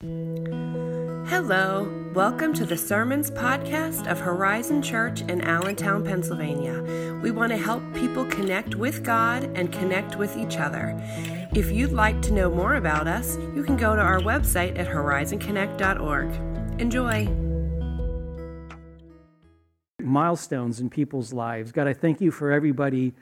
[0.00, 7.18] Hello, welcome to the Sermons podcast of Horizon Church in Allentown, Pennsylvania.
[7.20, 10.96] We want to help people connect with God and connect with each other.
[11.52, 14.86] If you'd like to know more about us, you can go to our website at
[14.86, 16.80] horizonconnect.org.
[16.80, 17.26] Enjoy.
[20.00, 21.72] Milestones in people's lives.
[21.72, 23.14] God, I thank you for everybody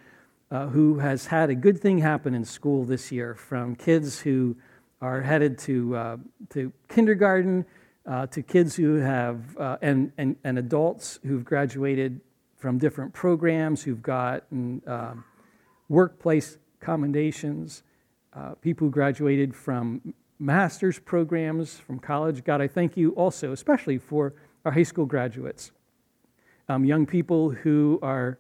[0.51, 4.57] uh, who has had a good thing happen in school this year, from kids who
[5.01, 6.17] are headed to, uh,
[6.51, 7.65] to kindergarten,
[8.07, 12.21] uh, to kids who have, uh, and, and, and adults who've graduated
[12.57, 15.25] from different programs, who've gotten um,
[15.89, 17.83] workplace commendations,
[18.33, 22.45] uh, people who graduated from master's programs from college.
[22.45, 25.73] God, I thank you also, especially for our high school graduates,
[26.69, 28.39] um, young people who are.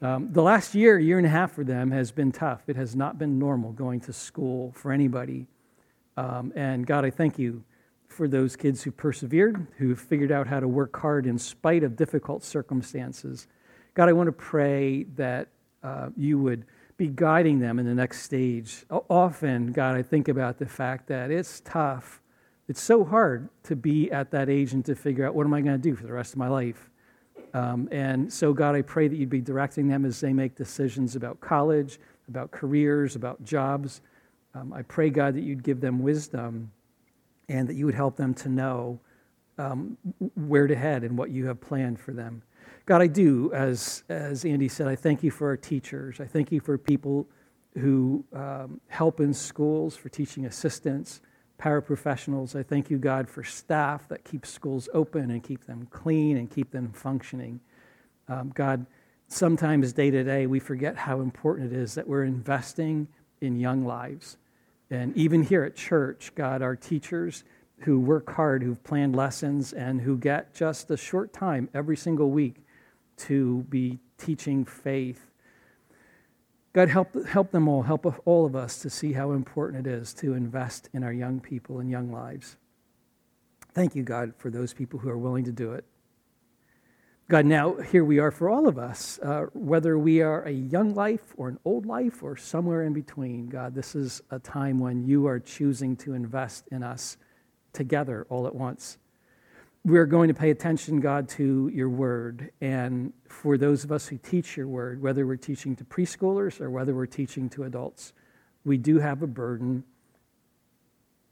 [0.00, 2.62] Um, the last year, year and a half for them has been tough.
[2.66, 5.46] It has not been normal going to school for anybody.
[6.16, 7.64] Um, and God, I thank you
[8.06, 11.96] for those kids who persevered, who figured out how to work hard in spite of
[11.96, 13.46] difficult circumstances.
[13.94, 15.48] God, I want to pray that
[15.82, 16.64] uh, you would
[16.96, 18.84] be guiding them in the next stage.
[18.90, 22.20] Often, God, I think about the fact that it's tough.
[22.68, 25.60] It's so hard to be at that age and to figure out what am I
[25.62, 26.90] going to do for the rest of my life.
[27.54, 31.16] Um, and so, God, I pray that you'd be directing them as they make decisions
[31.16, 34.00] about college, about careers, about jobs.
[34.54, 36.70] Um, I pray, God, that you'd give them wisdom
[37.48, 39.00] and that you would help them to know
[39.58, 39.96] um,
[40.34, 42.42] where to head and what you have planned for them.
[42.86, 46.20] God, I do, as, as Andy said, I thank you for our teachers.
[46.20, 47.26] I thank you for people
[47.78, 51.20] who um, help in schools, for teaching assistants,
[51.58, 52.58] paraprofessionals.
[52.58, 56.50] I thank you, God, for staff that keep schools open and keep them clean and
[56.50, 57.60] keep them functioning.
[58.28, 58.84] Um, God,
[59.28, 63.06] sometimes day to day, we forget how important it is that we're investing
[63.40, 64.36] in young lives.
[64.92, 67.44] And even here at church, God, our teachers
[67.78, 72.30] who work hard, who've planned lessons, and who get just a short time every single
[72.30, 72.56] week
[73.16, 75.30] to be teaching faith.
[76.74, 80.12] God, help, help them all, help all of us to see how important it is
[80.14, 82.58] to invest in our young people and young lives.
[83.72, 85.86] Thank you, God, for those people who are willing to do it.
[87.32, 90.94] God, now here we are for all of us, uh, whether we are a young
[90.94, 93.46] life or an old life or somewhere in between.
[93.46, 97.16] God, this is a time when you are choosing to invest in us
[97.72, 98.98] together all at once.
[99.82, 102.50] We're going to pay attention, God, to your word.
[102.60, 106.68] And for those of us who teach your word, whether we're teaching to preschoolers or
[106.68, 108.12] whether we're teaching to adults,
[108.66, 109.84] we do have a burden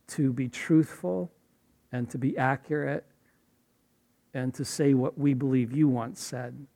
[0.06, 1.30] to be truthful
[1.92, 3.04] and to be accurate
[4.34, 6.66] and to say what we believe you once said.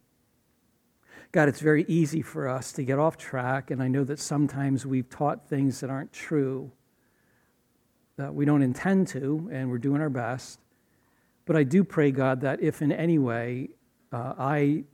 [1.33, 4.87] God, it's very easy for us to get off track, and I know that sometimes
[4.87, 6.71] we've taught things that aren't true.
[8.17, 10.61] That we don't intend to, and we're doing our best.
[11.45, 13.71] But I do pray, God, that if in any way
[14.13, 14.85] uh, I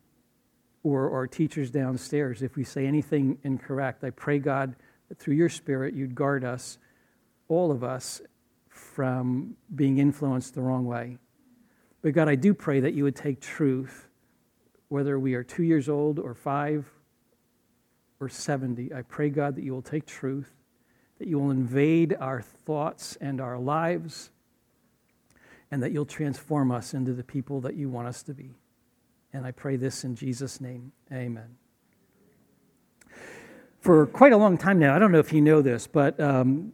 [0.82, 4.74] or our teachers downstairs, if we say anything incorrect, I pray, God,
[5.10, 6.78] that through your Spirit you'd guard us,
[7.48, 8.22] all of us,
[8.70, 11.18] from being influenced the wrong way.
[12.02, 14.08] But God, I do pray that you would take truth,
[14.88, 16.86] whether we are two years old or five
[18.20, 18.94] or 70.
[18.94, 20.50] I pray, God, that you will take truth,
[21.18, 24.30] that you will invade our thoughts and our lives,
[25.70, 28.54] and that you'll transform us into the people that you want us to be.
[29.32, 30.92] And I pray this in Jesus' name.
[31.12, 31.56] Amen.
[33.80, 36.72] For quite a long time now, I don't know if you know this, but um,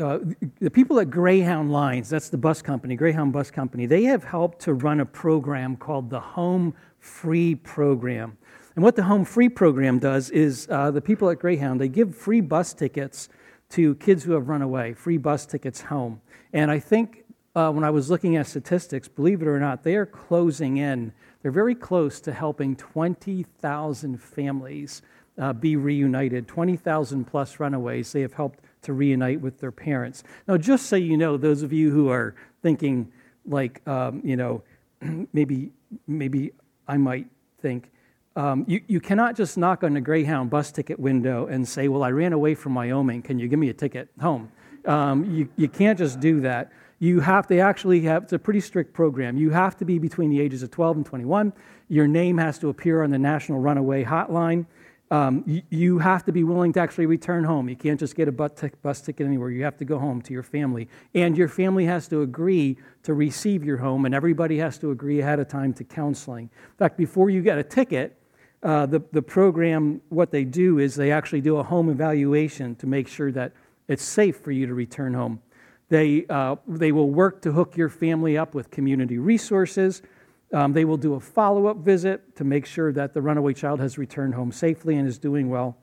[0.00, 0.18] uh,
[0.60, 4.60] the people at Greyhound Lines, that's the bus company, Greyhound Bus Company, they have helped
[4.62, 8.36] to run a program called the Home Free Program.
[8.74, 12.16] And what the Home Free Program does is uh, the people at Greyhound, they give
[12.16, 13.28] free bus tickets
[13.70, 16.20] to kids who have run away, free bus tickets home.
[16.52, 17.24] And I think
[17.54, 21.12] uh, when I was looking at statistics, believe it or not, they are closing in.
[21.42, 25.02] They're very close to helping 20,000 families
[25.38, 28.12] uh, be reunited, 20,000 plus runaways.
[28.12, 30.24] They have helped to reunite with their parents.
[30.48, 33.10] Now, just so you know, those of you who are thinking,
[33.46, 34.62] like, um, you know,
[35.32, 35.72] maybe,
[36.06, 36.52] maybe
[36.88, 37.26] I might
[37.60, 37.90] think,
[38.36, 42.02] um, you, you cannot just knock on the Greyhound bus ticket window and say, Well,
[42.02, 43.22] I ran away from Wyoming.
[43.22, 44.50] Can you give me a ticket home?
[44.86, 46.72] Um, you, you can't just do that.
[47.00, 49.36] You have to actually have, it's a pretty strict program.
[49.36, 51.52] You have to be between the ages of 12 and 21.
[51.88, 54.66] Your name has to appear on the National Runaway Hotline.
[55.12, 57.68] Um, you, have to be willing to actually return home.
[57.68, 59.50] You can't just get a bus ticket anywhere.
[59.50, 60.88] You have to go home to your family.
[61.16, 65.20] And your family has to agree to receive your home, and everybody has to agree
[65.20, 66.44] ahead of time to counseling.
[66.44, 68.20] In fact, before you get a ticket,
[68.62, 72.86] uh, the, the program, what they do is they actually do a home evaluation to
[72.86, 73.52] make sure that
[73.88, 75.40] it's safe for you to return home.
[75.88, 80.02] They, uh, they will work to hook your family up with community resources.
[80.52, 83.80] Um, they will do a follow up visit to make sure that the runaway child
[83.80, 85.76] has returned home safely and is doing well.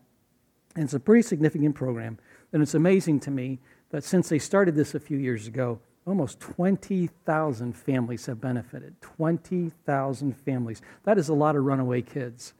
[0.75, 2.19] And it's a pretty significant program.
[2.53, 3.59] And it's amazing to me
[3.89, 8.99] that since they started this a few years ago, almost 20,000 families have benefited.
[9.01, 10.81] 20,000 families.
[11.03, 12.53] That is a lot of runaway kids.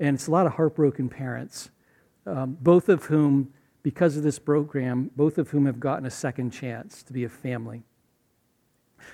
[0.00, 1.70] And it's a lot of heartbroken parents,
[2.26, 3.52] um, both of whom,
[3.82, 7.28] because of this program, both of whom have gotten a second chance to be a
[7.28, 7.82] family.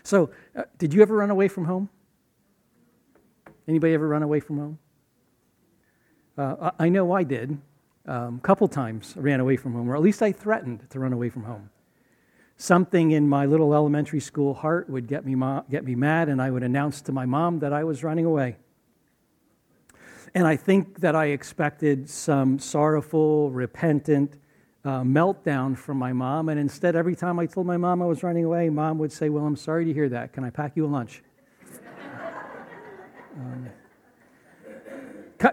[0.02, 1.88] So, uh, did you ever run away from home?
[3.66, 4.78] Anybody ever run away from home?
[6.36, 7.58] Uh, I know I did.
[8.06, 10.98] A um, couple times I ran away from home, or at least I threatened to
[10.98, 11.70] run away from home.
[12.56, 16.40] Something in my little elementary school heart would get me, ma- get me mad, and
[16.40, 18.56] I would announce to my mom that I was running away.
[20.34, 24.34] And I think that I expected some sorrowful, repentant
[24.84, 26.48] uh, meltdown from my mom.
[26.48, 29.28] And instead, every time I told my mom I was running away, mom would say,
[29.28, 30.32] Well, I'm sorry to hear that.
[30.32, 31.22] Can I pack you a lunch?
[33.36, 33.68] Um,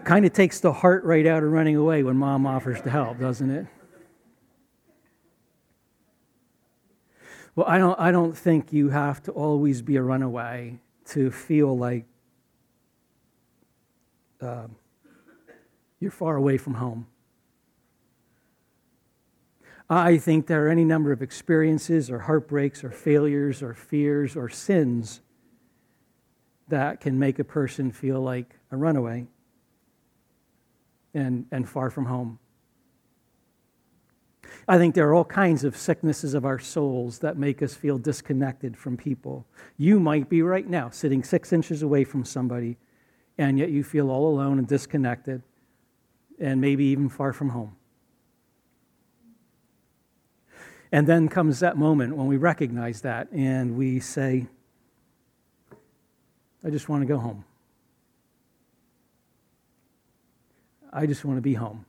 [0.04, 3.18] kind of takes the heart right out of running away when mom offers to help,
[3.18, 3.66] doesn't it?
[7.54, 11.76] Well, I don't, I don't think you have to always be a runaway to feel
[11.76, 12.06] like
[14.40, 14.68] uh,
[16.00, 17.06] you're far away from home.
[19.90, 24.48] I think there are any number of experiences or heartbreaks or failures or fears or
[24.48, 25.20] sins
[26.72, 29.26] that can make a person feel like a runaway
[31.12, 32.38] and, and far from home.
[34.66, 37.98] I think there are all kinds of sicknesses of our souls that make us feel
[37.98, 39.46] disconnected from people.
[39.76, 42.78] You might be right now sitting six inches away from somebody,
[43.36, 45.42] and yet you feel all alone and disconnected,
[46.40, 47.76] and maybe even far from home.
[50.90, 54.46] And then comes that moment when we recognize that and we say,
[56.64, 57.44] I just want to go home.
[60.92, 61.86] I just want to be home.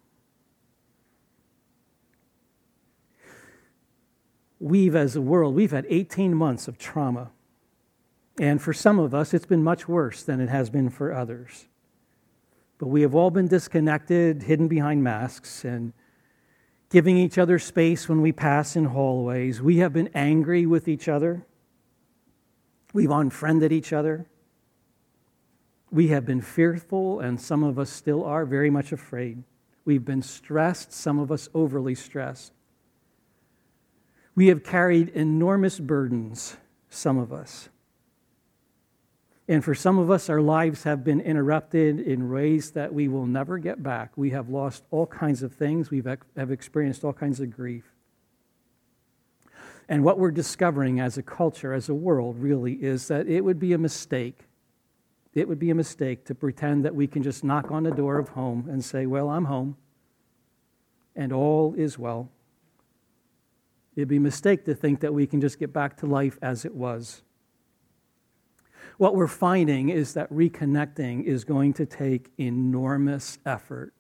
[4.59, 7.31] We've, as a world, we've had 18 months of trauma.
[8.39, 11.67] And for some of us, it's been much worse than it has been for others.
[12.77, 15.93] But we have all been disconnected, hidden behind masks, and
[16.89, 19.61] giving each other space when we pass in hallways.
[19.61, 21.45] We have been angry with each other.
[22.93, 24.27] We've unfriended each other.
[25.93, 29.43] We have been fearful, and some of us still are very much afraid.
[29.85, 32.51] We've been stressed, some of us overly stressed.
[34.33, 36.57] We have carried enormous burdens,
[36.89, 37.69] some of us.
[39.47, 43.27] And for some of us, our lives have been interrupted in ways that we will
[43.27, 44.13] never get back.
[44.15, 46.01] We have lost all kinds of things, we
[46.35, 47.83] have experienced all kinds of grief.
[49.87, 53.59] And what we're discovering as a culture, as a world, really is that it would
[53.59, 54.47] be a mistake
[55.33, 58.19] it would be a mistake to pretend that we can just knock on the door
[58.19, 59.77] of home and say, Well, I'm home,
[61.15, 62.30] and all is well.
[63.95, 66.65] It'd be a mistake to think that we can just get back to life as
[66.65, 67.21] it was.
[68.97, 73.94] What we're finding is that reconnecting is going to take enormous effort.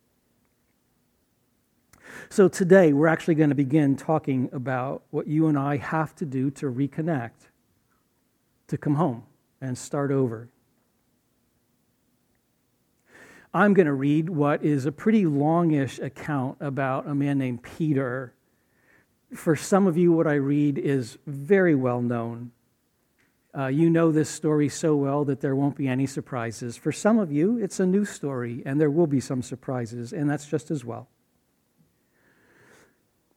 [2.29, 6.25] So, today we're actually going to begin talking about what you and I have to
[6.25, 7.49] do to reconnect,
[8.67, 9.23] to come home
[9.61, 10.49] and start over.
[13.55, 18.33] I'm going to read what is a pretty longish account about a man named Peter.
[19.35, 22.51] For some of you, what I read is very well known.
[23.55, 26.75] Uh, you know this story so well that there won't be any surprises.
[26.75, 30.27] For some of you, it's a new story, and there will be some surprises, and
[30.27, 31.07] that's just as well.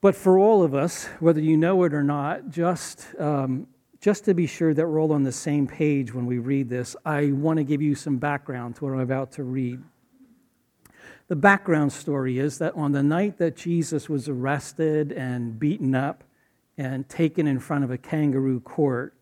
[0.00, 3.66] But for all of us, whether you know it or not, just, um,
[4.00, 6.96] just to be sure that we're all on the same page when we read this,
[7.04, 9.82] I want to give you some background to what I'm about to read.
[11.28, 16.22] The background story is that on the night that Jesus was arrested and beaten up
[16.78, 19.14] and taken in front of a kangaroo court,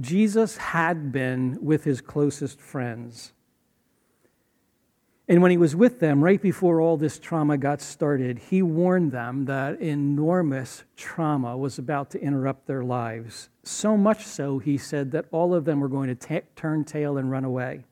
[0.00, 3.32] Jesus had been with his closest friends.
[5.28, 9.12] And when he was with them, right before all this trauma got started, he warned
[9.12, 13.48] them that enormous trauma was about to interrupt their lives.
[13.62, 17.16] So much so, he said that all of them were going to t- turn tail
[17.16, 17.84] and run away.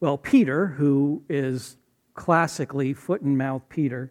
[0.00, 1.76] Well, Peter, who is
[2.14, 4.10] classically foot and mouth Peter,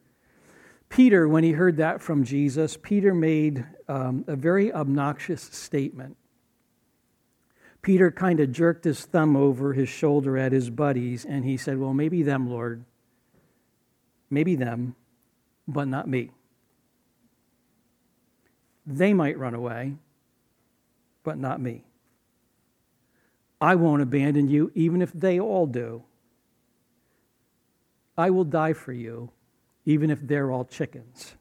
[0.90, 6.16] Peter, when he heard that from Jesus, Peter made um, a very obnoxious statement.
[7.82, 11.78] Peter kind of jerked his thumb over his shoulder at his buddies and he said,
[11.78, 12.84] Well, maybe them, Lord.
[14.30, 14.96] Maybe them,
[15.68, 16.32] but not me.
[18.86, 19.96] They might run away,
[21.24, 21.84] but not me.
[23.62, 26.04] I won't abandon you, even if they all do.
[28.18, 29.32] I will die for you,
[29.86, 31.36] even if they're all chickens.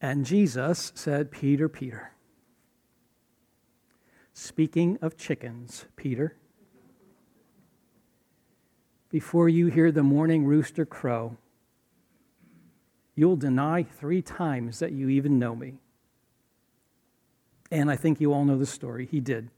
[0.00, 2.12] And Jesus said, Peter, Peter.
[4.32, 6.36] Speaking of chickens, Peter,
[9.10, 11.36] before you hear the morning rooster crow,
[13.14, 15.74] you'll deny three times that you even know me.
[17.70, 19.06] And I think you all know the story.
[19.06, 19.50] He did.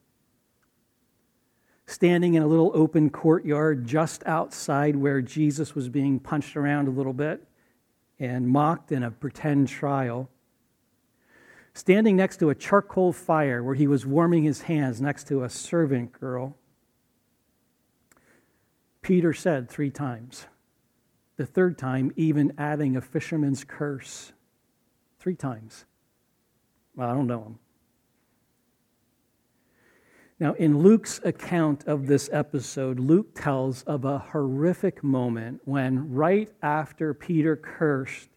[1.86, 6.90] Standing in a little open courtyard just outside where Jesus was being punched around a
[6.90, 7.46] little bit
[8.18, 10.28] and mocked in a pretend trial,
[11.74, 15.48] standing next to a charcoal fire where he was warming his hands next to a
[15.48, 16.56] servant girl.
[19.02, 20.46] Peter said three times,
[21.36, 24.32] the third time, even adding a fisherman's curse.
[25.20, 25.84] Three times.
[26.96, 27.58] Well, I don't know him.
[30.38, 36.50] Now, in Luke's account of this episode, Luke tells of a horrific moment when, right
[36.62, 38.28] after Peter cursed,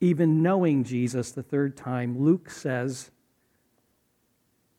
[0.00, 3.10] even knowing Jesus the third time, Luke says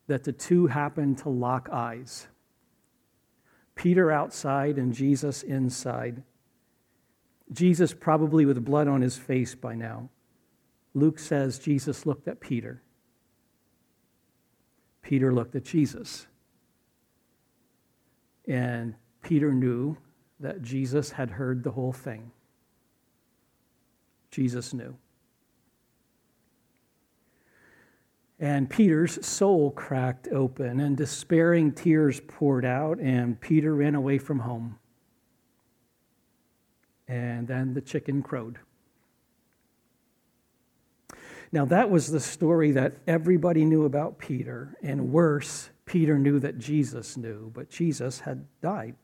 [0.06, 2.28] that the two happened to lock eyes.
[3.74, 6.22] Peter outside and Jesus inside.
[7.52, 10.08] Jesus probably with blood on his face by now.
[10.94, 12.82] Luke says Jesus looked at Peter.
[15.08, 16.26] Peter looked at Jesus.
[18.46, 19.96] And Peter knew
[20.38, 22.30] that Jesus had heard the whole thing.
[24.30, 24.94] Jesus knew.
[28.38, 34.40] And Peter's soul cracked open, and despairing tears poured out, and Peter ran away from
[34.40, 34.78] home.
[37.08, 38.58] And then the chicken crowed.
[41.50, 46.58] Now, that was the story that everybody knew about Peter, and worse, Peter knew that
[46.58, 48.96] Jesus knew, but Jesus had died.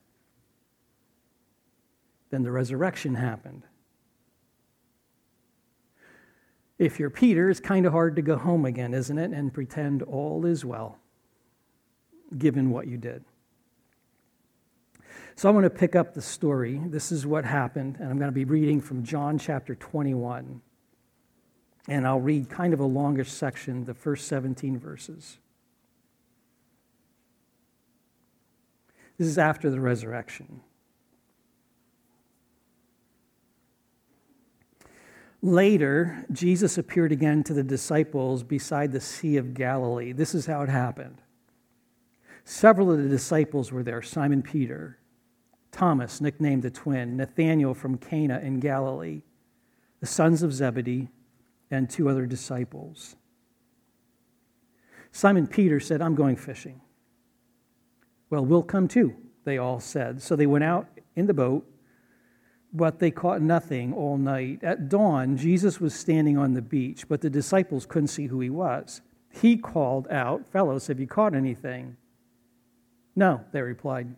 [2.30, 3.62] Then the resurrection happened.
[6.78, 9.30] If you're Peter, it's kind of hard to go home again, isn't it?
[9.30, 10.98] And pretend all is well,
[12.36, 13.24] given what you did.
[15.36, 16.80] So I'm going to pick up the story.
[16.86, 20.60] This is what happened, and I'm going to be reading from John chapter 21.
[21.88, 25.38] And I'll read kind of a longish section, the first 17 verses.
[29.18, 30.60] This is after the resurrection.
[35.42, 40.12] Later, Jesus appeared again to the disciples beside the Sea of Galilee.
[40.12, 41.20] This is how it happened.
[42.44, 44.98] Several of the disciples were there Simon Peter,
[45.70, 49.22] Thomas, nicknamed the twin, Nathanael from Cana in Galilee,
[50.00, 51.10] the sons of Zebedee,
[51.70, 53.16] and two other disciples.
[55.12, 56.80] Simon Peter said, I'm going fishing.
[58.30, 60.20] Well, we'll come too, they all said.
[60.22, 61.66] So they went out in the boat
[62.74, 64.64] but they caught nothing all night.
[64.64, 68.50] At dawn, Jesus was standing on the beach, but the disciples couldn't see who he
[68.50, 69.00] was.
[69.30, 71.96] He called out, Fellows, have you caught anything?
[73.14, 74.16] No, they replied.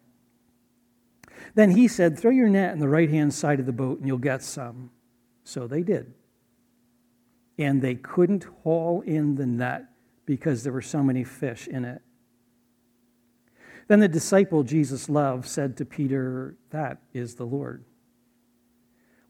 [1.55, 4.07] Then he said, Throw your net on the right hand side of the boat and
[4.07, 4.91] you'll get some.
[5.45, 6.15] So they did.
[7.59, 9.87] And they couldn't haul in the net
[10.27, 12.03] because there were so many fish in it.
[13.89, 17.85] Then the disciple Jesus loved said to Peter, That is the Lord.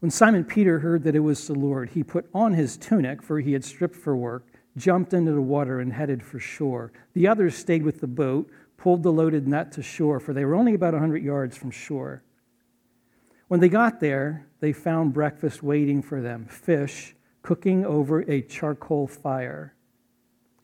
[0.01, 3.41] When Simon Peter heard that it was the Lord, he put on his tunic, for
[3.41, 6.93] he had stripped for work, jumped into the water, and headed for shore.
[7.15, 10.55] The others stayed with the boat, pulled the loaded net to shore, for they were
[10.55, 12.23] only about a 100 yards from shore.
[13.49, 17.16] When they got there, they found breakfast waiting for them fish
[17.47, 19.73] cooking over a charcoal fire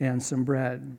[0.01, 0.99] and some bread.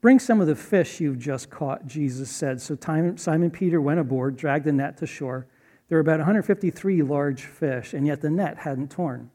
[0.00, 2.60] Bring some of the fish you've just caught, Jesus said.
[2.60, 5.48] So Simon Peter went aboard, dragged the net to shore.
[5.88, 9.32] There were about 153 large fish, and yet the net hadn't torn.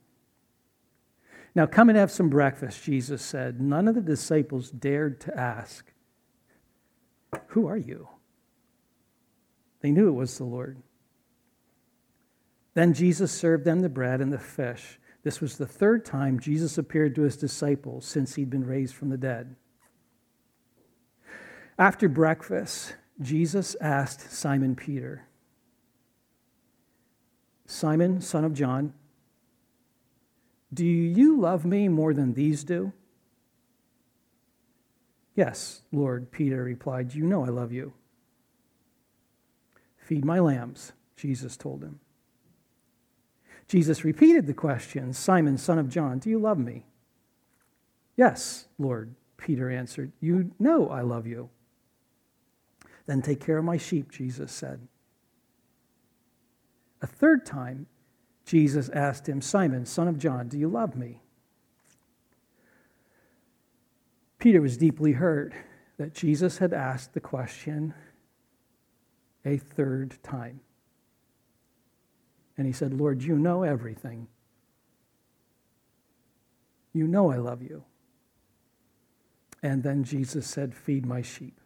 [1.53, 3.59] Now, come and have some breakfast, Jesus said.
[3.59, 5.91] None of the disciples dared to ask,
[7.47, 8.07] Who are you?
[9.81, 10.77] They knew it was the Lord.
[12.73, 14.99] Then Jesus served them the bread and the fish.
[15.23, 19.09] This was the third time Jesus appeared to his disciples since he'd been raised from
[19.09, 19.55] the dead.
[21.77, 25.25] After breakfast, Jesus asked Simon Peter,
[27.65, 28.93] Simon, son of John,
[30.73, 32.93] do you love me more than these do?
[35.35, 37.93] Yes, Lord, Peter replied, You know I love you.
[39.97, 41.99] Feed my lambs, Jesus told him.
[43.69, 46.85] Jesus repeated the question Simon, son of John, do you love me?
[48.17, 50.11] Yes, Lord, Peter answered.
[50.19, 51.49] You know I love you.
[53.05, 54.87] Then take care of my sheep, Jesus said.
[57.01, 57.85] A third time,
[58.43, 61.21] Jesus asked him, Simon, son of John, do you love me?
[64.39, 65.53] Peter was deeply hurt
[65.97, 67.93] that Jesus had asked the question
[69.45, 70.61] a third time.
[72.59, 74.27] And he said, Lord, you know everything.
[76.91, 77.85] You know I love you.
[79.63, 81.57] And then Jesus said, Feed my sheep.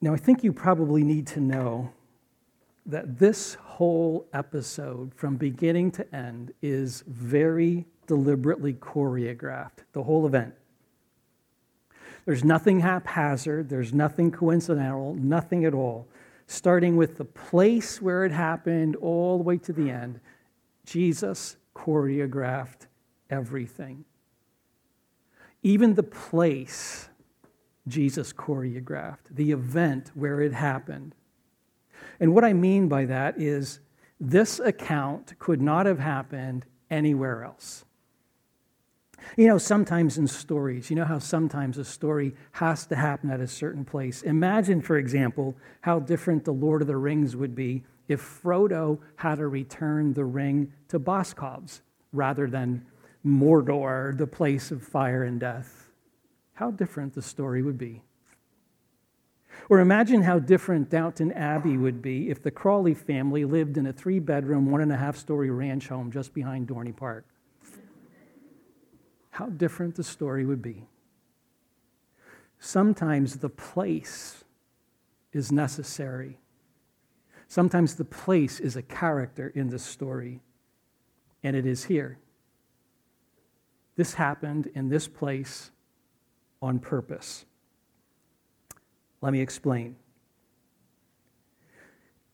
[0.00, 1.90] Now, I think you probably need to know
[2.86, 10.54] that this whole episode, from beginning to end, is very deliberately choreographed, the whole event.
[12.28, 16.06] There's nothing haphazard, there's nothing coincidental, nothing at all.
[16.46, 20.20] Starting with the place where it happened all the way to the end,
[20.84, 22.86] Jesus choreographed
[23.30, 24.04] everything.
[25.62, 27.08] Even the place
[27.86, 31.14] Jesus choreographed, the event where it happened.
[32.20, 33.80] And what I mean by that is
[34.20, 37.86] this account could not have happened anywhere else.
[39.36, 43.40] You know, sometimes in stories, you know how sometimes a story has to happen at
[43.40, 44.22] a certain place.
[44.22, 49.36] Imagine, for example, how different The Lord of the Rings would be if Frodo had
[49.36, 51.82] to return the ring to Boscov's
[52.12, 52.86] rather than
[53.24, 55.90] Mordor, the place of fire and death.
[56.54, 58.02] How different the story would be.
[59.68, 63.92] Or imagine how different Downton Abbey would be if the Crawley family lived in a
[63.92, 67.26] three bedroom, one and a half story ranch home just behind Dorney Park.
[69.38, 70.88] How different the story would be.
[72.58, 74.42] Sometimes the place
[75.32, 76.40] is necessary.
[77.46, 80.40] Sometimes the place is a character in the story,
[81.44, 82.18] and it is here.
[83.94, 85.70] This happened in this place
[86.60, 87.44] on purpose.
[89.20, 89.94] Let me explain.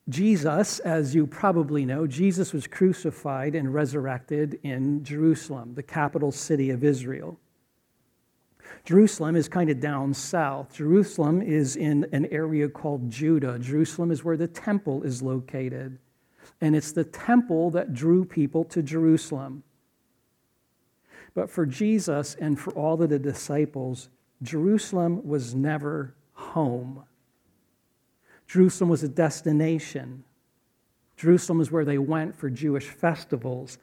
[0.09, 6.71] Jesus, as you probably know, Jesus was crucified and resurrected in Jerusalem, the capital city
[6.71, 7.38] of Israel.
[8.85, 10.75] Jerusalem is kind of down south.
[10.75, 13.59] Jerusalem is in an area called Judah.
[13.59, 15.99] Jerusalem is where the temple is located.
[16.61, 19.62] And it's the temple that drew people to Jerusalem.
[21.35, 24.09] But for Jesus and for all of the disciples,
[24.43, 27.05] Jerusalem was never home.
[28.46, 30.24] Jerusalem was a destination.
[31.16, 33.78] Jerusalem is where they went for Jewish festivals.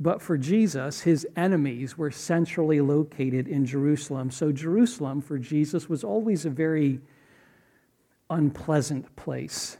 [0.00, 4.30] But for Jesus, his enemies were centrally located in Jerusalem.
[4.30, 7.00] So, Jerusalem for Jesus was always a very
[8.30, 9.78] unpleasant place.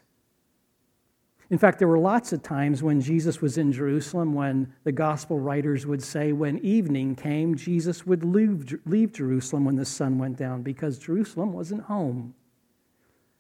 [1.51, 5.39] In fact, there were lots of times when Jesus was in Jerusalem when the gospel
[5.39, 10.37] writers would say when evening came, Jesus would leave, leave Jerusalem when the sun went
[10.37, 12.35] down because Jerusalem wasn't home,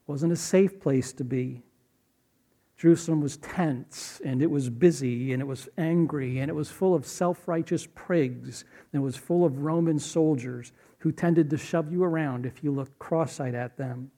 [0.08, 1.62] wasn't a safe place to be.
[2.78, 6.94] Jerusalem was tense and it was busy and it was angry and it was full
[6.94, 11.92] of self righteous prigs and it was full of Roman soldiers who tended to shove
[11.92, 14.10] you around if you looked cross eyed at them.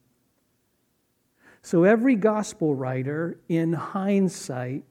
[1.63, 4.85] So every gospel writer, in hindsight,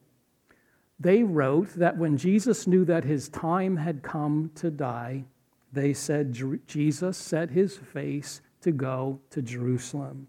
[0.99, 5.25] they wrote that when Jesus knew that his time had come to die,
[5.71, 10.27] they said Jesus set his face to go to Jerusalem.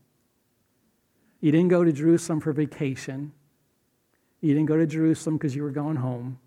[1.40, 3.32] You didn't go to Jerusalem for vacation.
[4.40, 6.38] You didn't go to Jerusalem because you were going home.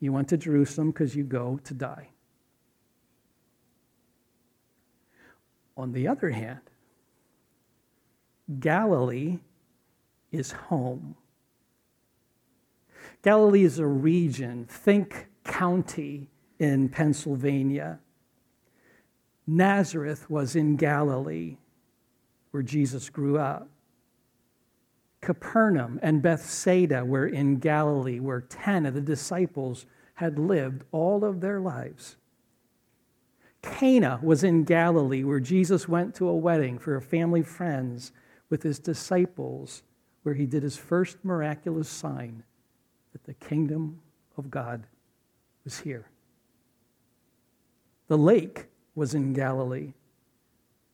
[0.00, 2.08] You went to Jerusalem because you go to die.
[5.76, 6.60] On the other hand,
[8.60, 9.38] Galilee
[10.30, 11.16] is home.
[13.22, 18.00] Galilee is a region, think county in Pennsylvania.
[19.46, 21.56] Nazareth was in Galilee,
[22.50, 23.68] where Jesus grew up.
[25.22, 31.40] Capernaum and Bethsaida were in Galilee, where 10 of the disciples had lived all of
[31.40, 32.16] their lives.
[33.62, 38.10] Cana was in Galilee, where Jesus went to a wedding for a family friends
[38.50, 39.84] with his disciples,
[40.24, 42.42] where he did his first miraculous sign
[43.12, 44.00] that the kingdom
[44.36, 44.86] of God
[45.64, 46.06] was here.
[48.08, 49.92] The lake was in Galilee,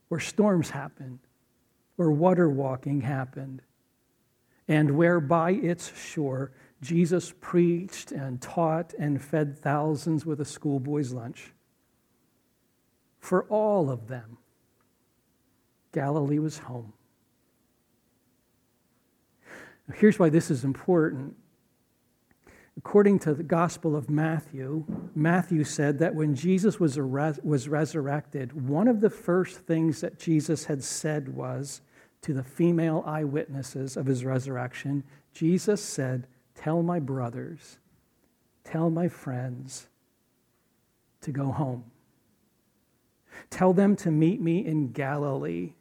[0.09, 1.19] where storms happened,
[1.95, 3.63] where water walking happened,
[4.69, 6.51] and where by its shore
[6.81, 11.51] Jesus preached and taught and fed thousands with a schoolboy's lunch.
[13.19, 14.37] For all of them,
[15.91, 16.93] Galilee was home.
[19.95, 21.35] Here's why this is important.
[22.77, 28.87] According to the Gospel of Matthew, Matthew said that when Jesus was, was resurrected, one
[28.87, 31.81] of the first things that Jesus had said was
[32.21, 35.03] to the female eyewitnesses of his resurrection,
[35.33, 37.79] Jesus said, Tell my brothers,
[38.63, 39.87] tell my friends
[41.21, 41.85] to go home.
[43.49, 45.73] Tell them to meet me in Galilee.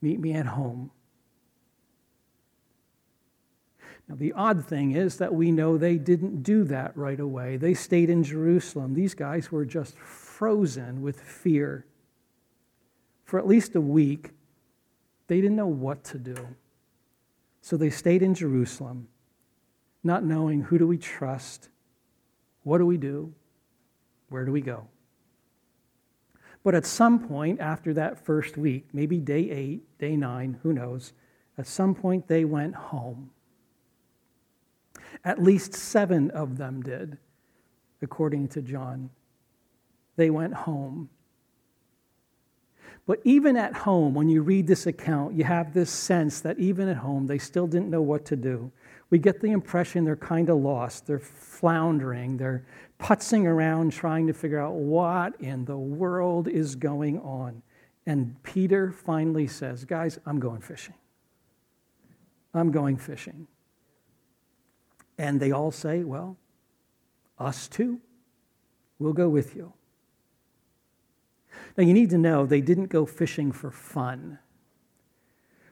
[0.00, 0.90] Meet me at home.
[4.08, 7.56] Now, the odd thing is that we know they didn't do that right away.
[7.56, 8.94] They stayed in Jerusalem.
[8.94, 11.86] These guys were just frozen with fear.
[13.24, 14.32] For at least a week,
[15.32, 16.36] they didn't know what to do.
[17.62, 19.08] So they stayed in Jerusalem,
[20.04, 21.70] not knowing who do we trust,
[22.64, 23.32] what do we do,
[24.28, 24.88] where do we go.
[26.62, 31.14] But at some point after that first week, maybe day eight, day nine, who knows,
[31.56, 33.30] at some point they went home.
[35.24, 37.16] At least seven of them did,
[38.02, 39.08] according to John.
[40.16, 41.08] They went home.
[43.06, 46.88] But even at home, when you read this account, you have this sense that even
[46.88, 48.70] at home, they still didn't know what to do.
[49.10, 51.06] We get the impression they're kind of lost.
[51.06, 52.36] They're floundering.
[52.36, 52.64] They're
[53.00, 57.62] putzing around trying to figure out what in the world is going on.
[58.06, 60.94] And Peter finally says, Guys, I'm going fishing.
[62.54, 63.48] I'm going fishing.
[65.18, 66.36] And they all say, Well,
[67.38, 68.00] us too.
[68.98, 69.72] We'll go with you.
[71.76, 74.38] Now, you need to know they didn't go fishing for fun.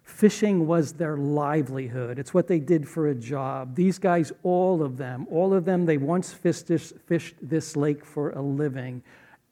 [0.02, 2.18] Fishing was their livelihood.
[2.18, 3.74] It's what they did for a job.
[3.74, 8.04] These guys, all of them, all of them, they once fished this, fished this lake
[8.04, 9.02] for a living.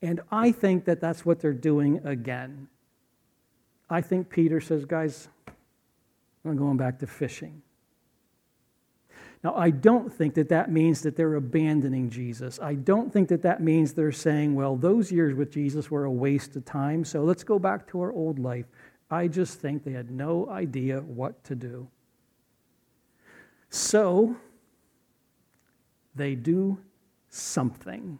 [0.02, 2.68] And I think that that's what they're doing again.
[3.90, 5.28] I think Peter says, guys,
[6.44, 7.62] I'm going back to fishing.
[9.44, 12.58] Now, I don't think that that means that they're abandoning Jesus.
[12.60, 16.10] I don't think that that means they're saying, well, those years with Jesus were a
[16.10, 18.66] waste of time, so let's go back to our old life.
[19.10, 21.88] I just think they had no idea what to do.
[23.70, 24.36] So,
[26.16, 26.78] they do
[27.28, 28.18] something.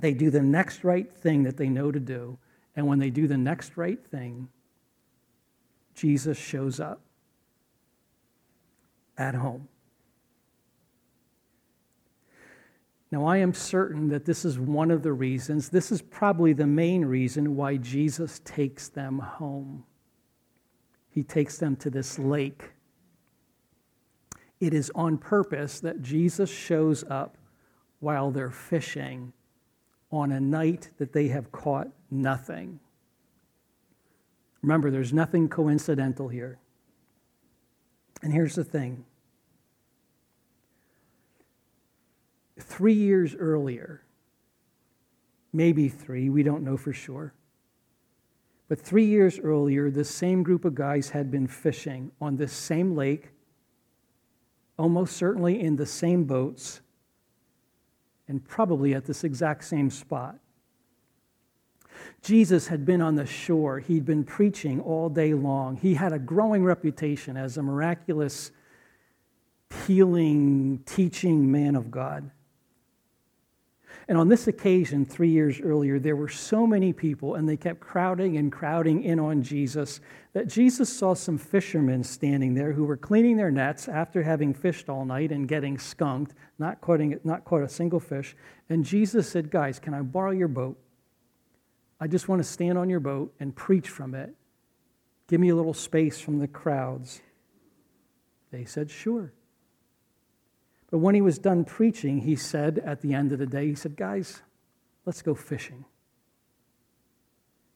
[0.00, 2.38] They do the next right thing that they know to do.
[2.74, 4.48] And when they do the next right thing,
[5.94, 7.00] Jesus shows up
[9.18, 9.68] at home.
[13.10, 16.66] Now, I am certain that this is one of the reasons, this is probably the
[16.66, 19.84] main reason why Jesus takes them home.
[21.08, 22.72] He takes them to this lake.
[24.60, 27.38] It is on purpose that Jesus shows up
[28.00, 29.32] while they're fishing
[30.10, 32.80] on a night that they have caught nothing.
[34.62, 36.58] Remember, there's nothing coincidental here.
[38.22, 39.04] And here's the thing
[42.58, 44.02] three years earlier,
[45.52, 47.34] maybe three, we don't know for sure.
[48.68, 52.96] But three years earlier, this same group of guys had been fishing on this same
[52.96, 53.30] lake,
[54.76, 56.80] almost certainly in the same boats,
[58.26, 60.38] and probably at this exact same spot.
[62.22, 63.78] Jesus had been on the shore.
[63.78, 65.76] He'd been preaching all day long.
[65.76, 68.50] He had a growing reputation as a miraculous,
[69.86, 72.30] healing, teaching man of God.
[74.08, 77.80] And on this occasion, three years earlier, there were so many people, and they kept
[77.80, 80.00] crowding and crowding in on Jesus,
[80.32, 84.88] that Jesus saw some fishermen standing there who were cleaning their nets after having fished
[84.88, 88.36] all night and getting skunked, not, quoting, not caught a single fish.
[88.68, 90.78] And Jesus said, Guys, can I borrow your boat?
[92.00, 94.34] I just want to stand on your boat and preach from it.
[95.28, 97.20] Give me a little space from the crowds.
[98.50, 99.32] They said, Sure.
[100.90, 103.74] But when he was done preaching, he said at the end of the day, He
[103.74, 104.42] said, Guys,
[105.04, 105.84] let's go fishing.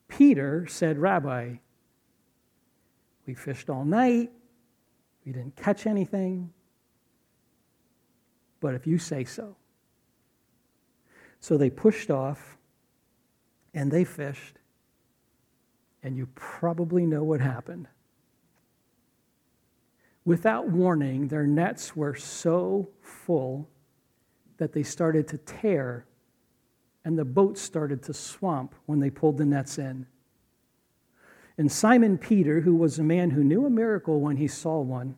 [0.09, 1.55] Peter said, Rabbi,
[3.27, 4.31] we fished all night,
[5.25, 6.53] we didn't catch anything,
[8.61, 9.57] but if you say so.
[11.39, 12.59] So they pushed off
[13.75, 14.59] and they fished,
[16.03, 17.89] and you probably know what happened.
[20.25, 23.69] Without warning, their nets were so full
[24.59, 26.07] that they started to tear,
[27.05, 30.07] and the boat started to swamp when they pulled the nets in.
[31.57, 35.17] And Simon Peter, who was a man who knew a miracle when he saw one,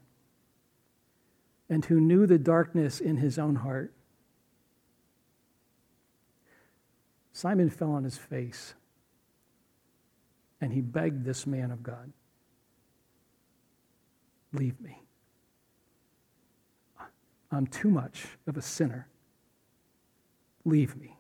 [1.69, 3.93] and who knew the darkness in his own heart,
[7.33, 8.75] Simon fell on his face
[10.61, 12.13] and he begged this man of God
[14.53, 15.03] leave me.
[17.51, 19.09] I'm too much of a sinner.
[20.65, 21.17] Leave me.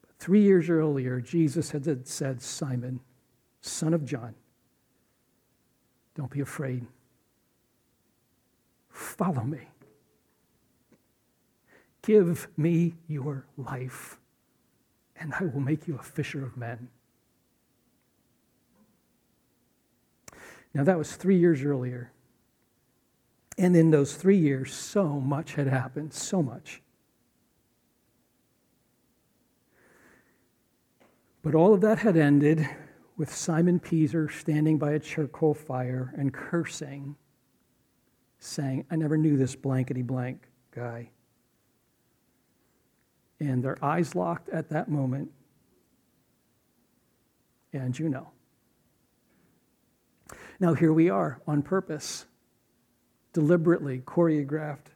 [0.00, 3.00] But three years earlier, Jesus had said, Simon,
[3.60, 4.34] son of John,
[6.14, 6.86] don't be afraid.
[8.88, 9.68] Follow me.
[12.02, 14.18] Give me your life,
[15.16, 16.88] and I will make you a fisher of men.
[20.74, 22.12] Now, that was three years earlier.
[23.58, 26.82] And in those three years, so much had happened, so much.
[31.42, 32.66] But all of that had ended
[33.16, 37.16] with Simon Peter standing by a charcoal fire and cursing,
[38.38, 41.10] saying, I never knew this blankety blank guy.
[43.42, 45.32] And their eyes locked at that moment.
[47.72, 48.30] And you know.
[50.60, 52.26] Now, here we are on purpose
[53.32, 54.92] deliberately choreographed.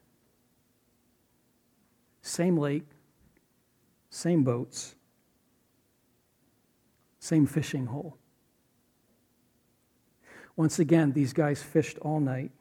[2.22, 2.86] Same lake,
[4.10, 4.94] same boats,
[7.18, 8.16] same fishing hole.
[10.54, 12.52] Once again, these guys fished all night.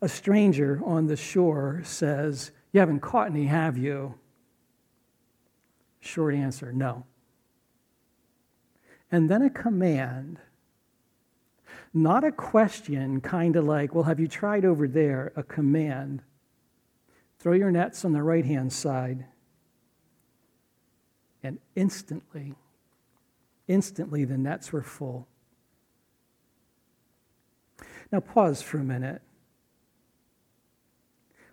[0.00, 4.14] A stranger on the shore says, You haven't caught any, have you?
[6.00, 7.04] Short answer, no.
[9.10, 10.38] And then a command
[11.94, 15.32] not a question, kind of like, well, have you tried over there?
[15.36, 16.22] A command.
[17.38, 19.26] Throw your nets on the right hand side.
[21.42, 22.54] And instantly,
[23.68, 25.28] instantly the nets were full.
[28.10, 29.20] Now, pause for a minute.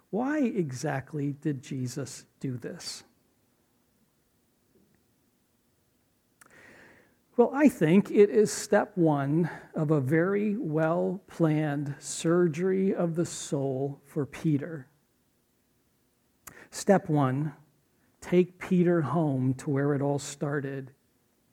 [0.09, 3.03] Why exactly did Jesus do this?
[7.37, 13.25] Well, I think it is step one of a very well planned surgery of the
[13.25, 14.87] soul for Peter.
[16.69, 17.53] Step one
[18.21, 20.91] take Peter home to where it all started.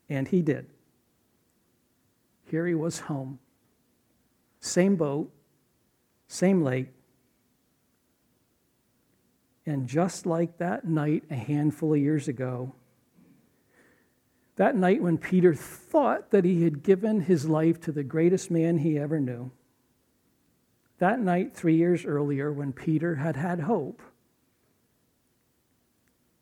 [0.09, 0.67] And he did.
[2.45, 3.39] Here he was home.
[4.61, 5.33] Same boat,
[6.29, 6.96] same lake.
[9.67, 12.73] And just like that night a handful of years ago,
[14.57, 18.79] that night when Peter thought that he had given his life to the greatest man
[18.79, 19.51] he ever knew.
[20.99, 24.01] That night, three years earlier, when Peter had had hope,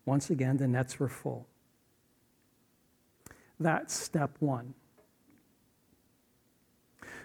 [0.05, 1.49] once again, the nets were full.
[3.59, 4.75] That's step one.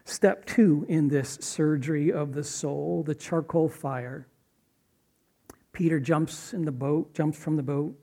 [0.06, 4.28] Step two in this surgery of the soul, the charcoal fire.
[5.80, 7.98] Peter jumps in the boat, jumps from the boat,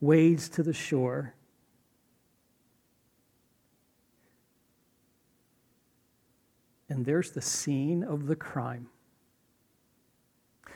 [0.00, 1.32] wades to the shore,
[6.88, 8.88] and there's the scene of the crime.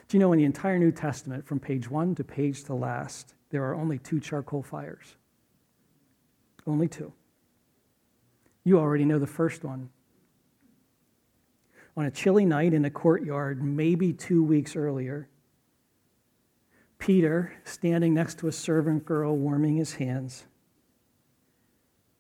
[0.07, 3.35] Do you know in the entire New Testament, from page one to page to last,
[3.51, 5.17] there are only two charcoal fires?
[6.65, 7.13] Only two.
[8.63, 9.89] You already know the first one.
[11.97, 15.29] On a chilly night in a courtyard, maybe two weeks earlier,
[17.03, 20.45] Peter, standing next to a servant girl warming his hands,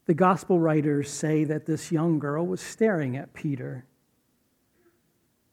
[0.06, 3.84] the gospel writers say that this young girl was staring at Peter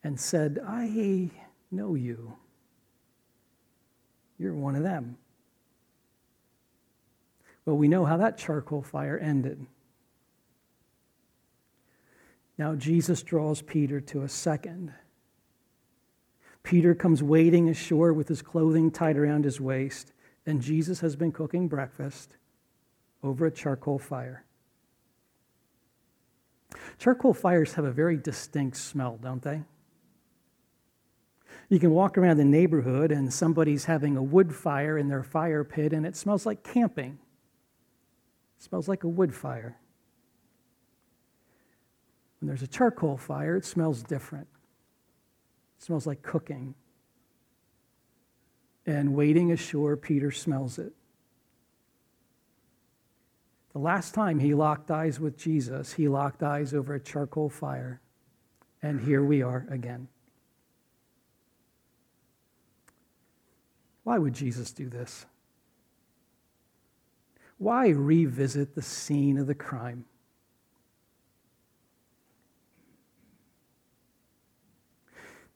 [0.03, 1.29] and said, I
[1.69, 2.33] know you.
[4.39, 5.15] You're one of them.
[7.65, 9.63] Well, we know how that charcoal fire ended.
[12.57, 14.91] Now Jesus draws Peter to a second.
[16.63, 20.13] Peter comes wading ashore with his clothing tied around his waist,
[20.45, 22.37] and Jesus has been cooking breakfast
[23.23, 24.45] over a charcoal fire.
[26.97, 29.63] Charcoal fires have a very distinct smell, don't they?
[31.69, 35.63] You can walk around the neighborhood and somebody's having a wood fire in their fire
[35.63, 37.19] pit and it smells like camping.
[38.57, 39.77] It smells like a wood fire.
[42.39, 44.47] When there's a charcoal fire, it smells different.
[45.79, 46.75] It smells like cooking.
[48.85, 50.93] And wading ashore, Peter smells it.
[53.71, 58.01] The last time he locked eyes with Jesus, he locked eyes over a charcoal fire.
[58.81, 60.07] And here we are again.
[64.03, 65.27] Why would Jesus do this?
[67.57, 70.05] Why revisit the scene of the crime?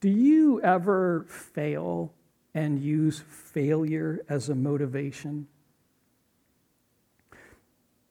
[0.04, 2.12] Do you ever fail
[2.52, 5.46] and use failure as a motivation?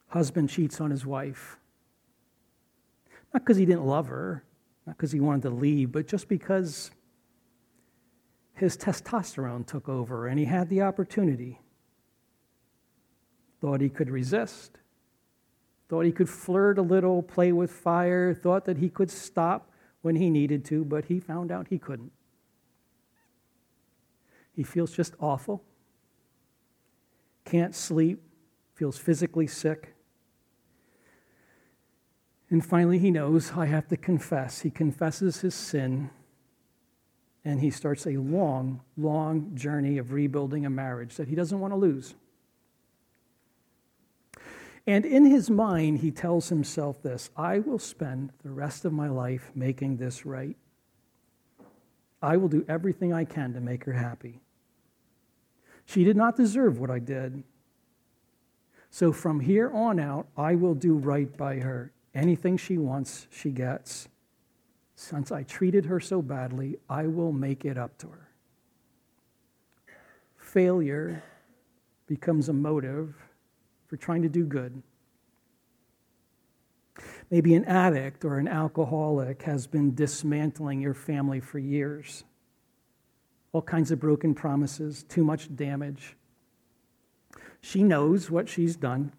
[0.07, 1.59] Husband cheats on his wife.
[3.31, 4.43] Not because he didn't love her,
[4.87, 6.89] not because he wanted to leave, but just because
[8.55, 11.61] his testosterone took over and he had the opportunity.
[13.61, 14.79] Thought he could resist,
[15.89, 19.69] thought he could flirt a little, play with fire, thought that he could stop
[20.03, 22.11] when he needed to, but he found out he couldn't.
[24.55, 25.63] He feels just awful,
[27.43, 28.21] can't sleep,
[28.75, 29.95] feels physically sick.
[32.51, 34.61] And finally, he knows I have to confess.
[34.61, 36.11] He confesses his sin
[37.45, 41.73] and he starts a long, long journey of rebuilding a marriage that he doesn't want
[41.73, 42.15] to lose.
[44.85, 49.07] And in his mind, he tells himself this I will spend the rest of my
[49.07, 50.57] life making this right.
[52.21, 54.39] I will do everything I can to make her happy.
[55.85, 57.43] She did not deserve what I did.
[58.89, 61.91] So from here on out, I will do right by her.
[62.13, 64.07] Anything she wants, she gets.
[64.95, 68.29] Since I treated her so badly, I will make it up to her.
[70.37, 71.23] Failure
[72.07, 73.15] becomes a motive
[73.93, 74.81] for trying to do good.
[77.29, 82.23] Maybe an addict or an alcoholic has been dismantling your family for years.
[83.51, 86.15] All kinds of broken promises, too much damage.
[87.61, 89.13] She knows what she's done.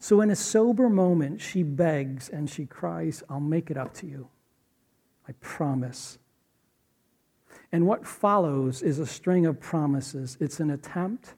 [0.00, 4.06] So, in a sober moment, she begs and she cries, I'll make it up to
[4.08, 4.30] you.
[5.28, 6.18] I promise.
[7.70, 10.36] And what follows is a string of promises.
[10.40, 11.36] It's an attempt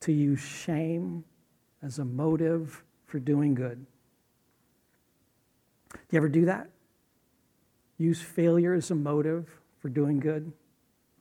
[0.00, 1.24] to use shame
[1.82, 3.84] as a motive for doing good.
[5.92, 6.70] Do you ever do that?
[7.98, 10.52] Use failure as a motive for doing good?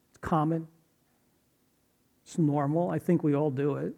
[0.09, 0.67] It's common,
[2.23, 2.89] it's normal.
[2.89, 3.93] I think we all do it.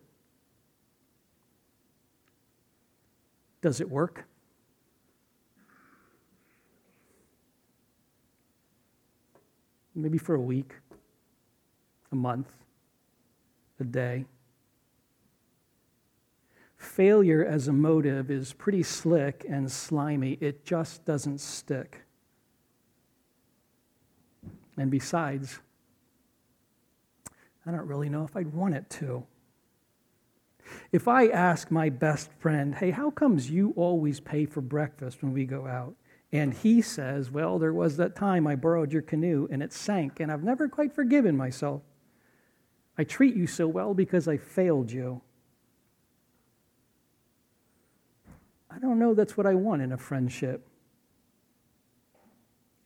[3.61, 4.25] Does it work?
[9.93, 10.73] Maybe for a week,
[12.11, 12.47] a month,
[13.79, 14.25] a day.
[16.81, 20.39] Failure as a motive is pretty slick and slimy.
[20.41, 22.01] It just doesn't stick.
[24.77, 25.59] And besides,
[27.67, 29.23] I don't really know if I'd want it to.
[30.91, 35.33] If I ask my best friend, hey, how comes you always pay for breakfast when
[35.33, 35.93] we go out?
[36.31, 40.19] And he says, well, there was that time I borrowed your canoe and it sank,
[40.19, 41.83] and I've never quite forgiven myself.
[42.97, 45.21] I treat you so well because I failed you.
[48.73, 50.67] I don't know that's what I want in a friendship.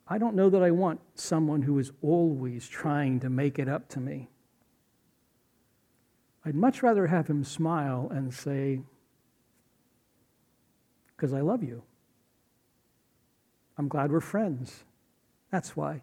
[0.08, 3.89] I don't know that I want someone who is always trying to make it up
[3.89, 4.30] to me.
[6.45, 8.82] I'd much rather have him smile and say,
[11.15, 11.84] Because I love you.
[13.78, 14.84] I'm glad we're friends.
[15.52, 16.02] That's why.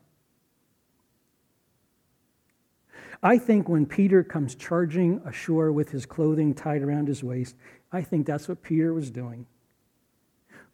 [3.22, 7.54] I think when Peter comes charging ashore with his clothing tied around his waist,
[7.92, 9.46] I think that's what Peter was doing.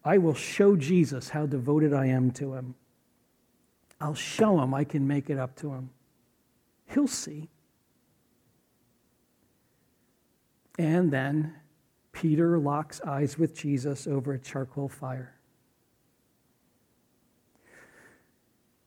[0.03, 2.75] I will show Jesus how devoted I am to him.
[3.99, 5.89] I'll show him I can make it up to him.
[6.87, 7.49] He'll see.
[10.77, 11.55] And then
[12.13, 15.35] Peter locks eyes with Jesus over a charcoal fire.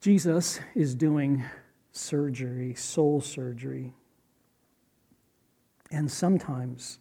[0.01, 1.45] Jesus is doing
[1.93, 3.93] surgery, soul surgery.
[5.91, 6.99] And sometimes,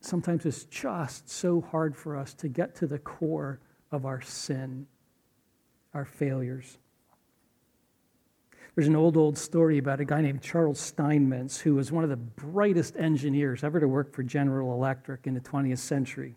[0.00, 4.86] sometimes it's just so hard for us to get to the core of our sin,
[5.94, 6.78] our failures.
[8.74, 12.10] There's an old, old story about a guy named Charles Steinmetz, who was one of
[12.10, 16.36] the brightest engineers ever to work for General Electric in the 20th century.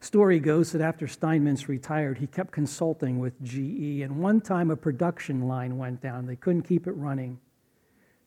[0.00, 4.76] Story goes that after Steinmetz retired, he kept consulting with GE, and one time a
[4.76, 6.26] production line went down.
[6.26, 7.38] They couldn't keep it running.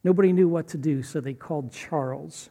[0.03, 2.49] Nobody knew what to do, so they called Charles.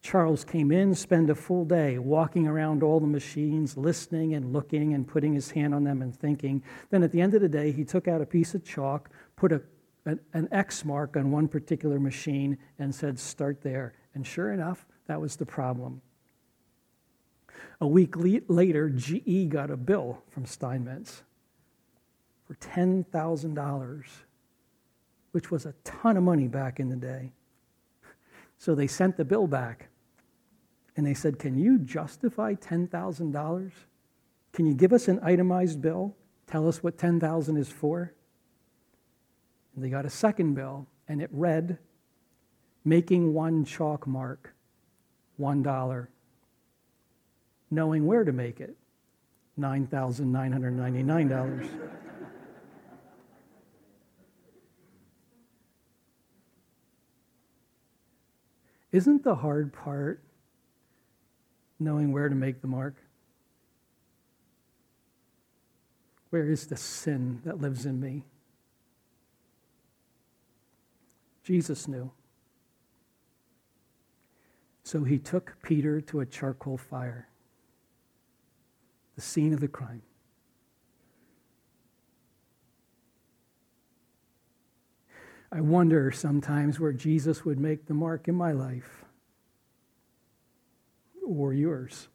[0.00, 4.94] Charles came in, spent a full day walking around all the machines, listening and looking
[4.94, 6.62] and putting his hand on them and thinking.
[6.90, 9.52] Then at the end of the day, he took out a piece of chalk, put
[9.52, 9.60] a,
[10.04, 13.94] an, an X mark on one particular machine, and said, Start there.
[14.14, 16.00] And sure enough, that was the problem.
[17.80, 21.22] A week le- later, GE got a bill from Steinmetz
[22.46, 24.04] for $10,000,
[25.32, 27.32] which was a ton of money back in the day.
[28.58, 29.88] So they sent the bill back
[30.96, 33.70] and they said, Can you justify $10,000?
[34.52, 36.16] Can you give us an itemized bill?
[36.48, 38.12] Tell us what 10,000 is for?
[39.74, 41.78] And they got a second bill and it read,
[42.84, 44.54] Making one chalk mark,
[45.40, 46.06] $1.
[47.70, 48.76] knowing where to make it
[49.58, 51.68] $9,999.
[58.98, 60.24] Isn't the hard part
[61.78, 62.96] knowing where to make the mark?
[66.30, 68.24] Where is the sin that lives in me?
[71.44, 72.10] Jesus knew.
[74.82, 77.28] So he took Peter to a charcoal fire,
[79.14, 80.02] the scene of the crime.
[85.50, 89.04] I wonder sometimes where Jesus would make the mark in my life
[91.26, 92.08] or yours.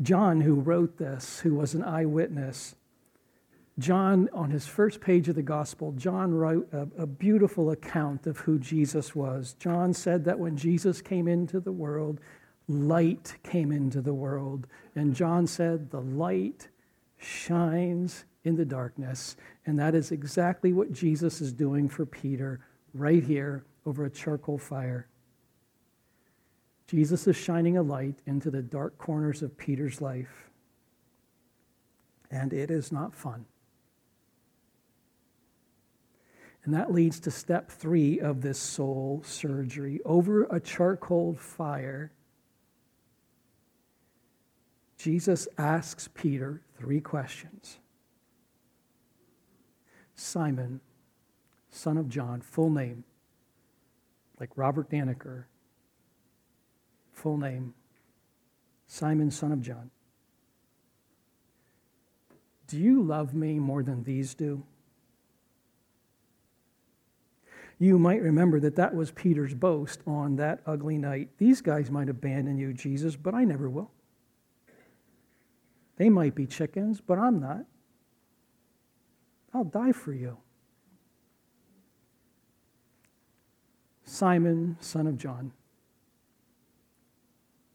[0.00, 2.74] John, who wrote this, who was an eyewitness,
[3.78, 8.38] John, on his first page of the gospel, John wrote a, a, beautiful account of
[8.38, 9.54] who Jesus was.
[9.58, 12.20] John said that when Jesus came into the world,
[12.68, 14.68] light came into the world.
[14.94, 16.68] And John said, the light
[17.18, 19.36] shines in the darkness.
[19.66, 22.60] And that is exactly what Jesus is doing for Peter
[22.92, 25.08] right here over a charcoal fire.
[26.86, 30.50] Jesus is shining a light into the dark corners of Peter's life.
[32.30, 33.46] And it is not fun.
[36.64, 40.00] And that leads to step three of this soul surgery.
[40.04, 42.12] Over a charcoal fire,
[44.96, 47.78] Jesus asks Peter three questions
[50.16, 50.80] Simon,
[51.70, 53.04] son of John, full name,
[54.38, 55.44] like Robert Danaker,
[57.12, 57.74] full name,
[58.86, 59.90] Simon, son of John.
[62.66, 64.64] Do you love me more than these do?
[67.78, 71.30] You might remember that that was Peter's boast on that ugly night.
[71.38, 73.90] These guys might abandon you, Jesus, but I never will.
[75.96, 77.64] They might be chickens, but I'm not.
[79.54, 80.36] I'll die for you.
[84.04, 85.52] Simon, son of John,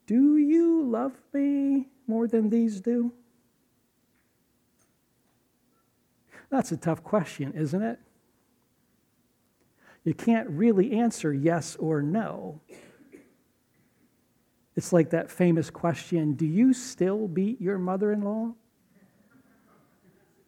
[0.06, 3.12] do you love me more than these do?
[6.50, 7.98] That's a tough question, isn't it?
[10.04, 12.60] You can't really answer yes or no.
[14.76, 18.54] It's like that famous question Do you still beat your mother in law?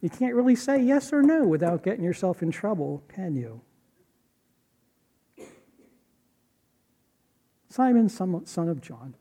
[0.03, 3.63] You can't really say yes or no without getting yourself in trouble, can you?
[7.69, 9.15] Simon, son of John,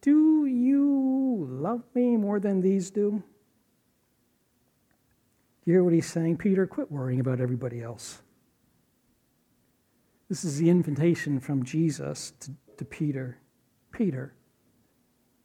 [0.00, 3.22] do you love me more than these do?
[5.64, 6.38] You hear what he's saying?
[6.38, 8.22] Peter, quit worrying about everybody else.
[10.28, 13.38] This is the invitation from Jesus to, to Peter.
[13.92, 14.34] Peter,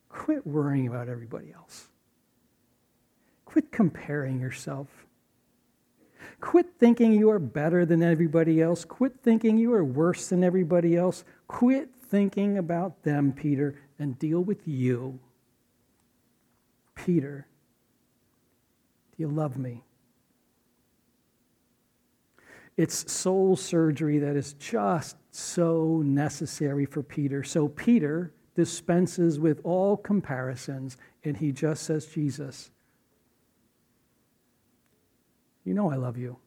[0.09, 1.90] quit worrying about everybody else.
[3.51, 4.87] Quit comparing yourself.
[6.39, 8.85] Quit thinking you are better than everybody else.
[8.85, 11.25] Quit thinking you are worse than everybody else.
[11.49, 15.19] Quit thinking about them, Peter, and deal with you.
[16.95, 17.45] Peter,
[19.11, 19.83] do you love me?
[22.77, 27.43] It's soul surgery that is just so necessary for Peter.
[27.43, 30.95] So Peter dispenses with all comparisons
[31.25, 32.71] and he just says, Jesus,
[35.64, 36.38] you know I love you.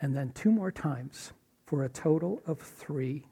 [0.00, 1.32] And then two more times
[1.66, 3.26] for a total of three.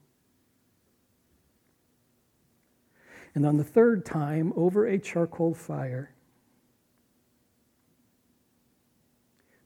[3.35, 6.11] And on the third time, over a charcoal fire,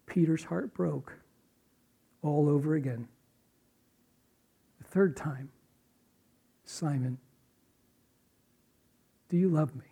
[0.06, 1.14] Peter's heart broke
[2.22, 3.06] all over again.
[4.78, 5.50] The third time,
[6.64, 7.18] Simon,
[9.28, 9.89] do you love me?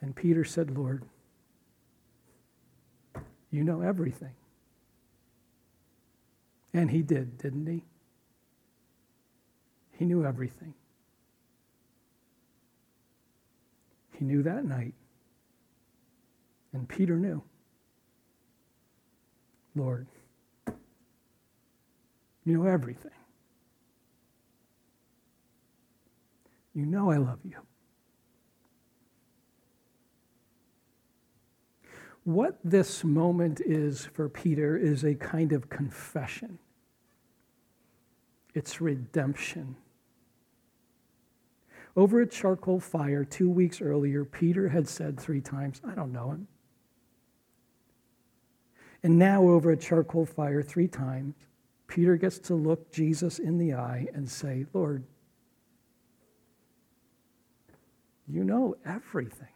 [0.00, 1.04] And Peter said, Lord,
[3.50, 4.34] you know everything.
[6.72, 7.84] And he did, didn't he?
[9.92, 10.74] He knew everything.
[14.18, 14.94] He knew that night.
[16.72, 17.42] And Peter knew.
[19.74, 20.06] Lord,
[22.44, 23.12] you know everything.
[26.74, 27.67] You know I love you.
[32.28, 36.58] What this moment is for Peter is a kind of confession,
[38.54, 39.76] it's redemption.
[41.96, 46.32] Over a charcoal fire two weeks earlier, Peter had said three times, I don't know
[46.32, 46.48] him.
[49.02, 51.34] And now, over a charcoal fire three times,
[51.86, 55.02] Peter gets to look Jesus in the eye and say, Lord,
[58.26, 59.48] you know everything.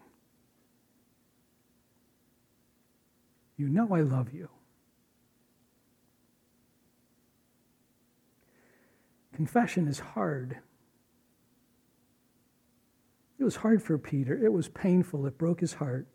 [3.63, 4.49] You know I love you.
[9.33, 10.59] Confession is hard.
[13.39, 14.37] It was hard for Peter.
[14.37, 15.27] It was painful.
[15.27, 16.09] It broke his heart.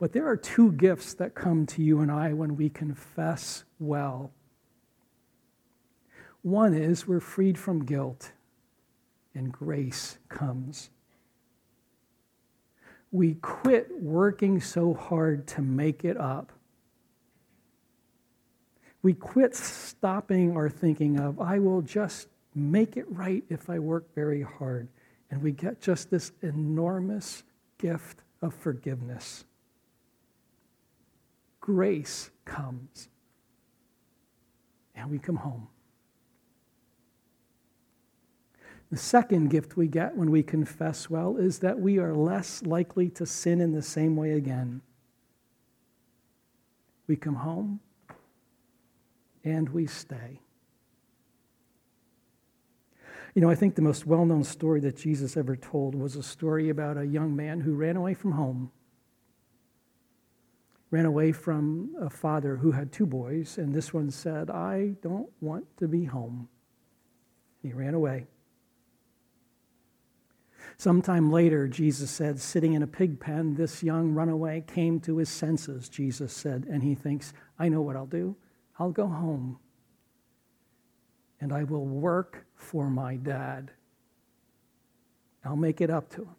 [0.00, 4.32] But there are two gifts that come to you and I when we confess well.
[6.40, 8.32] One is we're freed from guilt
[9.34, 10.88] and grace comes.
[13.10, 16.52] We quit working so hard to make it up.
[19.02, 24.14] We quit stopping our thinking of, I will just make it right if I work
[24.14, 24.88] very hard.
[25.30, 27.44] And we get just this enormous
[27.78, 29.44] gift of forgiveness
[31.68, 33.10] grace comes.
[34.94, 35.68] And we come home.
[38.90, 43.08] The second gift we get when we confess well is that we are less likely
[43.10, 44.80] to sin in the same way again.
[47.06, 47.80] We come home
[49.44, 50.40] and we stay.
[53.34, 56.22] You know, I think the most well known story that Jesus ever told was a
[56.22, 58.70] story about a young man who ran away from home
[60.90, 65.28] ran away from a father who had two boys, and this one said, I don't
[65.40, 66.48] want to be home.
[67.62, 68.26] He ran away.
[70.78, 75.28] Sometime later, Jesus said, sitting in a pig pen, this young runaway came to his
[75.28, 78.36] senses, Jesus said, and he thinks, I know what I'll do.
[78.78, 79.58] I'll go home
[81.40, 83.70] and I will work for my dad.
[85.44, 86.36] I'll make it up to him.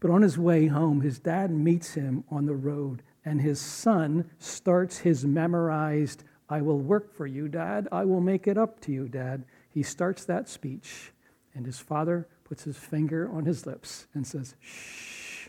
[0.00, 4.28] But on his way home, his dad meets him on the road, and his son
[4.38, 7.88] starts his memorized, I will work for you, Dad.
[7.90, 9.44] I will make it up to you, Dad.
[9.72, 11.12] He starts that speech,
[11.54, 15.48] and his father puts his finger on his lips and says, Shh.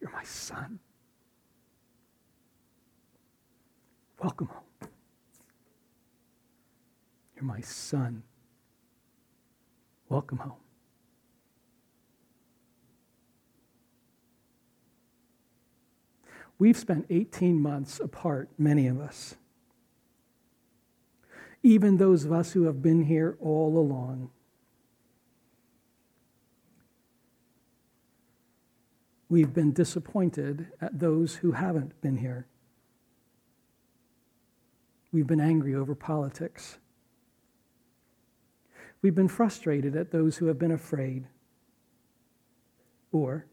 [0.00, 0.80] You're my son.
[4.20, 4.90] Welcome home.
[7.36, 8.22] You're my son.
[10.08, 10.52] Welcome home.
[16.58, 19.36] We've spent 18 months apart, many of us.
[21.64, 24.30] Even those of us who have been here all along.
[29.30, 32.46] We've been disappointed at those who haven't been here.
[35.10, 36.76] We've been angry over politics.
[39.00, 41.28] We've been frustrated at those who have been afraid.
[43.10, 43.46] Or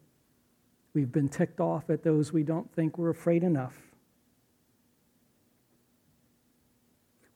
[0.94, 3.91] we've been ticked off at those we don't think we're afraid enough.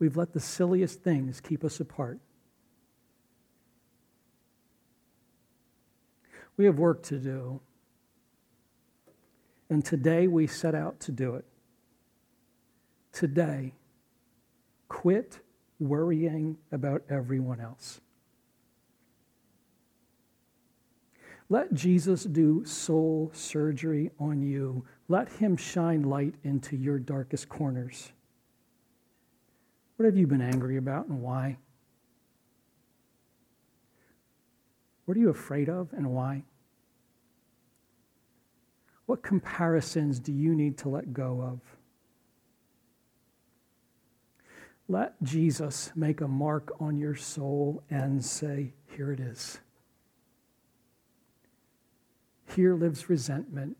[0.06, 2.20] We've let the silliest things keep us apart.
[6.58, 7.60] We have work to do.
[9.68, 11.46] And today we set out to do it.
[13.14, 13.74] Today,
[14.90, 15.40] quit
[15.80, 18.00] worrying about everyone else.
[21.50, 24.86] Let Jesus do soul surgery on you.
[25.08, 28.12] Let him shine light into your darkest corners.
[29.96, 31.58] What have you been angry about and why?
[35.06, 36.44] What are you afraid of and why?
[39.06, 41.60] What comparisons do you need to let go of?
[44.88, 49.60] Let Jesus make a mark on your soul and say, Here it is.
[52.48, 53.78] Here lives resentment.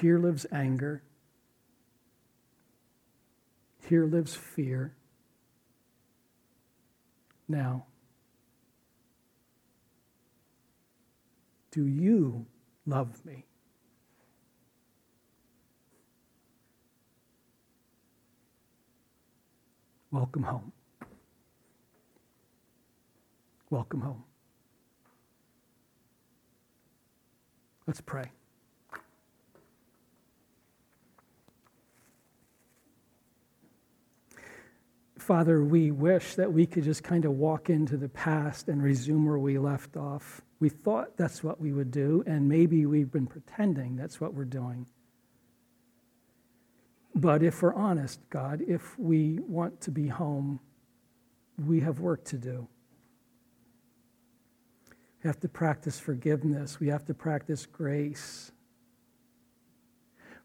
[0.00, 1.02] Here lives anger.
[3.88, 4.94] Here lives fear.
[7.46, 7.84] Now,
[11.70, 12.46] do you
[12.86, 13.44] love me?
[20.10, 20.72] Welcome home.
[23.68, 24.24] Welcome home.
[27.86, 28.30] Let's pray.
[35.24, 39.24] Father, we wish that we could just kind of walk into the past and resume
[39.24, 40.42] where we left off.
[40.60, 44.44] We thought that's what we would do, and maybe we've been pretending that's what we're
[44.44, 44.84] doing.
[47.14, 50.60] But if we're honest, God, if we want to be home,
[51.56, 52.68] we have work to do.
[55.22, 56.78] We have to practice forgiveness.
[56.80, 58.52] We have to practice grace.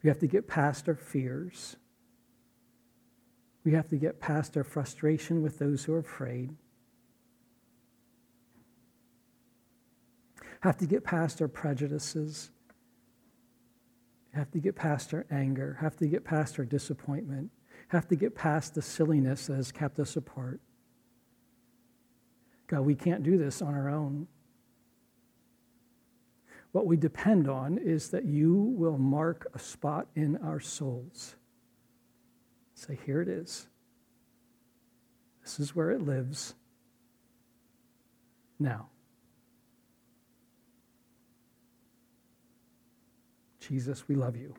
[0.04, 1.76] We have to get past our fears.
[3.70, 6.50] We have to get past our frustration with those who are afraid.
[10.62, 12.50] Have to get past our prejudices.
[14.34, 15.78] Have to get past our anger.
[15.82, 17.52] Have to get past our disappointment.
[17.90, 20.60] Have to get past the silliness that has kept us apart.
[22.66, 24.26] God, we can't do this on our own.
[26.72, 31.36] What we depend on is that you will mark a spot in our souls.
[32.80, 33.68] Say, here it is.
[35.44, 36.54] This is where it lives.
[38.58, 38.88] Now.
[43.60, 44.56] Jesus, we love you.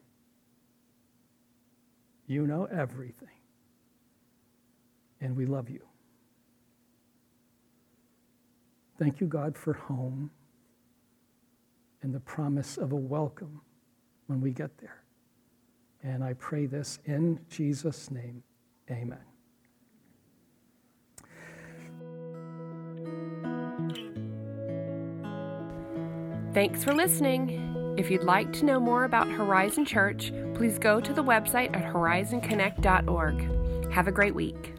[2.27, 3.29] You know everything.
[5.23, 5.87] And we love you.
[8.99, 10.31] Thank you, God, for home
[12.03, 13.63] and the promise of a welcome
[14.27, 15.05] when we get there.
[16.03, 18.43] And I pray this in Jesus' name.
[18.91, 19.19] Amen.
[26.53, 27.95] Thanks for listening.
[27.97, 31.93] If you'd like to know more about Horizon Church, please go to the website at
[31.93, 33.93] horizonconnect.org.
[33.93, 34.75] Have a great week.